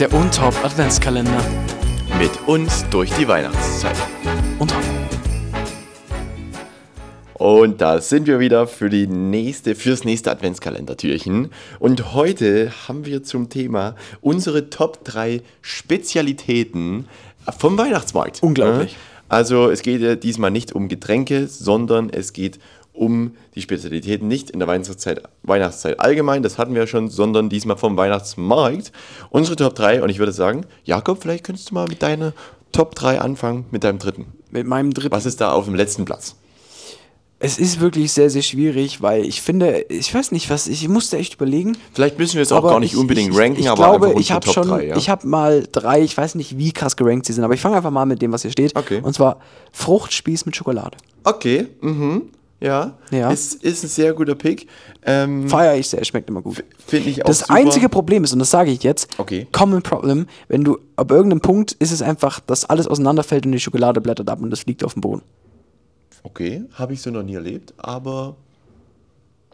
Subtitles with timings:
[0.00, 1.44] Der Untop Adventskalender.
[2.18, 3.98] Mit uns durch die Weihnachtszeit.
[4.58, 4.82] Untop.
[7.34, 11.50] Und da sind wir wieder für die nächste, fürs nächste Adventskalendertürchen.
[11.80, 17.06] Und heute haben wir zum Thema unsere Top 3 Spezialitäten
[17.58, 18.42] vom Weihnachtsmarkt.
[18.42, 18.96] Unglaublich.
[19.28, 22.58] Also es geht ja diesmal nicht um Getränke, sondern es geht
[22.92, 27.48] um die Spezialitäten nicht in der Weihnachtszeit, Weihnachtszeit allgemein, das hatten wir ja schon, sondern
[27.48, 28.92] diesmal vom Weihnachtsmarkt.
[29.30, 32.32] Unsere Top 3 und ich würde sagen, Jakob, vielleicht könntest du mal mit deiner
[32.72, 34.26] Top 3 anfangen, mit deinem dritten.
[34.50, 35.12] Mit meinem dritten.
[35.12, 36.36] Was ist da auf dem letzten Platz?
[37.42, 41.16] Es ist wirklich sehr, sehr schwierig, weil ich finde, ich weiß nicht, was, ich musste
[41.16, 41.74] echt überlegen.
[41.94, 44.20] Vielleicht müssen wir es auch gar nicht ich, unbedingt ranken, ich, ich aber glaube, einfach
[44.20, 44.96] ich habe schon, 3, ja?
[44.98, 47.76] ich habe mal drei, ich weiß nicht, wie krass gerankt sie sind, aber ich fange
[47.76, 48.76] einfach mal mit dem, was hier steht.
[48.76, 49.00] Okay.
[49.02, 49.40] Und zwar
[49.72, 50.98] Fruchtspieß mit Schokolade.
[51.24, 52.28] Okay, mhm,
[52.60, 52.96] ja.
[53.10, 53.30] Ja.
[53.30, 54.68] Ist, ist ein sehr guter Pick.
[55.04, 56.62] Ähm, Feier ich sehr, schmeckt immer gut.
[56.86, 57.54] Finde ich auch Das super.
[57.54, 59.46] einzige Problem ist, und das sage ich jetzt, Okay.
[59.52, 63.60] Common Problem, wenn du ab irgendeinem Punkt ist es einfach, dass alles auseinanderfällt und die
[63.60, 65.22] Schokolade blättert ab und das liegt auf dem Boden.
[66.22, 68.36] Okay, habe ich so noch nie erlebt, aber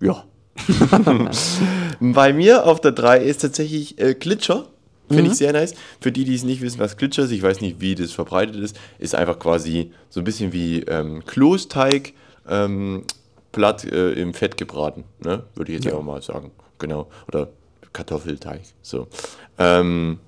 [0.01, 0.25] ja.
[2.01, 4.67] Bei mir auf der 3 ist tatsächlich äh, Glitscher.
[5.09, 5.31] Finde Mhm.
[5.31, 5.75] ich sehr nice.
[6.01, 8.57] Für die, die es nicht wissen, was Glitscher ist, ich weiß nicht, wie das verbreitet
[8.57, 12.13] ist, ist einfach quasi so ein bisschen wie ähm, Klosteig
[12.49, 13.05] ähm,
[13.53, 15.05] platt äh, im Fett gebraten.
[15.23, 15.45] Ne?
[15.55, 15.99] Würde ich jetzt Ja.
[15.99, 16.51] auch mal sagen.
[16.79, 17.09] Genau.
[17.29, 17.49] Oder
[17.93, 18.61] Kartoffelteig.
[18.83, 19.07] So.
[19.59, 20.19] Ähm,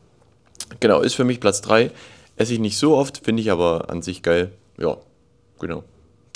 [0.80, 1.90] genau, ist für mich Platz 3.
[2.36, 4.52] Esse ich nicht so oft, finde ich aber an sich geil.
[4.78, 4.96] Ja,
[5.60, 5.82] genau.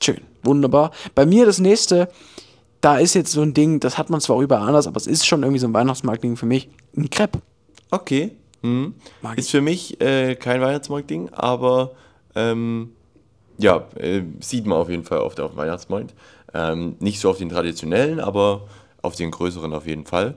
[0.03, 0.91] Schön, wunderbar.
[1.15, 2.09] Bei mir das nächste,
[2.81, 5.25] da ist jetzt so ein Ding, das hat man zwar überall anders, aber es ist
[5.27, 6.69] schon irgendwie so ein Weihnachtsmarktding für mich.
[6.97, 7.41] Ein Crepe.
[7.91, 8.33] Okay.
[8.63, 8.95] Mhm.
[9.37, 11.93] Ist für mich äh, kein Weihnachtsmarktding, aber
[12.35, 12.93] ähm,
[13.63, 16.15] ja, äh, sieht man auf jeden Fall oft auf dem Weihnachtsmarkt.
[16.55, 18.69] Ähm, nicht so auf den traditionellen, aber
[19.01, 20.35] auf den größeren auf jeden Fall.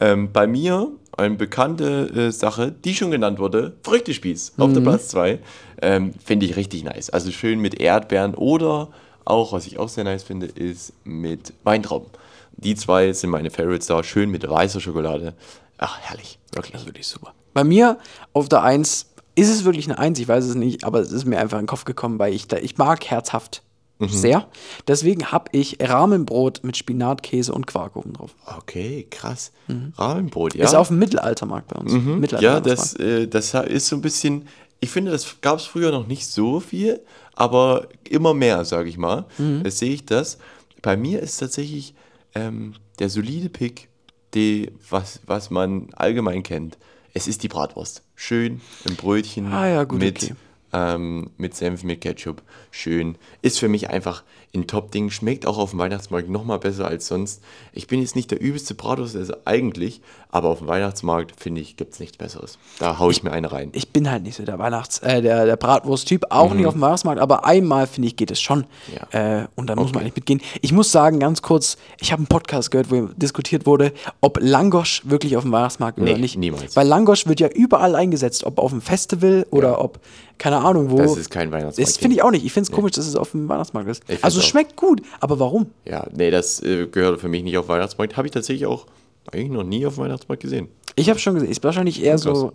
[0.00, 5.08] Ähm, bei mir eine bekannte äh, Sache, die schon genannt wurde, Früchtespieß auf der Platz
[5.08, 5.40] 2.
[5.82, 7.10] Ähm, finde ich richtig nice.
[7.10, 8.88] Also schön mit Erdbeeren oder
[9.24, 12.08] auch, was ich auch sehr nice finde, ist mit Weintrauben.
[12.56, 15.34] Die zwei sind meine Favorites da, schön mit weißer Schokolade.
[15.76, 16.72] Ach, herrlich, wirklich.
[16.72, 17.34] Das ist wirklich super.
[17.52, 17.98] Bei mir
[18.32, 19.06] auf der 1
[19.38, 21.64] ist es wirklich eine 1, ich weiß es nicht, aber es ist mir einfach in
[21.64, 23.62] den Kopf gekommen, weil ich da, ich mag herzhaft
[24.00, 24.46] sehr.
[24.86, 28.34] Deswegen habe ich Rahmenbrot mit Spinat, Käse und Quark oben drauf.
[28.58, 29.50] Okay, krass.
[29.96, 30.64] Rahmenbrot, ja.
[30.64, 31.92] Ist auf dem Mittelaltermarkt bei uns.
[31.92, 34.46] Mittelalter ja, das, äh, das ist so ein bisschen,
[34.80, 37.00] ich finde, das gab es früher noch nicht so viel,
[37.34, 39.26] aber immer mehr, sage ich mal.
[39.64, 40.38] Das sehe ich das.
[40.82, 41.94] Bei mir ist tatsächlich
[42.34, 43.88] ähm, der solide Pick,
[44.34, 46.78] die, was, was man allgemein kennt.
[47.18, 48.04] Es ist die Bratwurst.
[48.14, 50.34] Schön im Brötchen Ah ja, gut, mit, okay.
[50.72, 52.42] Ähm, mit Senf, mit Ketchup.
[52.70, 53.16] Schön.
[53.42, 54.22] Ist für mich einfach
[54.54, 55.10] ein Top-Ding.
[55.10, 57.42] Schmeckt auch auf dem Weihnachtsmarkt nochmal besser als sonst.
[57.72, 61.94] Ich bin jetzt nicht der übelste Bratwurstesser eigentlich, aber auf dem Weihnachtsmarkt, finde ich, gibt
[61.94, 62.58] es nichts Besseres.
[62.78, 63.70] Da haue ich, mir eine rein.
[63.72, 66.80] ich bin halt nicht so der Weihnachts-, äh, der, der Bratwurst-Typ, auch nicht auf dem
[66.80, 68.66] Weihnachtsmarkt, aber einmal, finde ich, geht es schon.
[69.12, 69.42] Ja.
[69.42, 70.40] Äh, und dann muss man eigentlich mitgehen.
[70.60, 75.02] Ich muss sagen, ganz kurz, ich habe einen Podcast gehört, wo diskutiert wurde, ob Langosch
[75.04, 76.36] wirklich auf dem Weihnachtsmarkt Nee, oder nicht.
[76.36, 76.74] niemals.
[76.76, 80.00] Weil Langosch wird ja überall eingesetzt, ob auf dem Festival oder ob,
[80.38, 80.98] keine Ahnung wo.
[80.98, 81.88] Das ist kein Weihnachtsmarkt.
[81.88, 82.44] Das finde ich auch nicht.
[82.44, 84.02] Ich finde es komisch, dass es auf dem Weihnachtsmarkt ist.
[84.22, 85.66] Also es schmeckt gut, aber warum?
[85.84, 88.16] Ja, nee, das äh, gehört für mich nicht auf Weihnachtsmarkt.
[88.16, 88.86] Habe ich tatsächlich auch
[89.32, 90.68] eigentlich noch nie auf dem Weihnachtsmarkt gesehen.
[90.96, 91.50] Ich habe schon gesehen.
[91.50, 92.52] Ist wahrscheinlich eher so.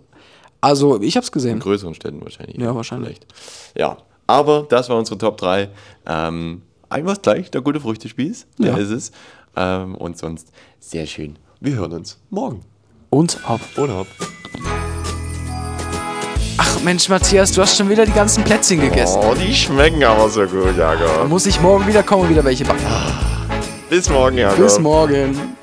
[0.60, 1.52] Also, ich habe es gesehen.
[1.54, 2.56] In größeren Städten wahrscheinlich.
[2.56, 3.18] Ja, wahrscheinlich.
[3.18, 3.78] Vielleicht.
[3.78, 5.68] Ja, aber das war unsere Top 3.
[6.06, 8.76] Ähm, einfach gleich, der gute Früchtespieß, der Ja.
[8.78, 9.12] ist es.
[9.56, 10.48] Ähm, und sonst
[10.80, 11.36] sehr schön.
[11.60, 12.60] Wir hören uns morgen.
[13.10, 13.60] Und ab.
[13.76, 14.06] Oder hopp.
[16.56, 19.20] Ach Mensch, Matthias, du hast schon wieder die ganzen Plätzchen gegessen.
[19.20, 21.28] Oh, die schmecken aber so gut, Jakob.
[21.28, 22.84] Muss ich morgen wieder kommen und wieder welche backen.
[23.90, 24.58] Bis morgen, Jakob.
[24.58, 25.56] Bis morgen.